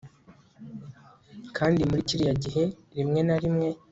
[1.57, 2.63] kandi muri kiriya gihe,
[2.97, 3.69] rimwe na rimwe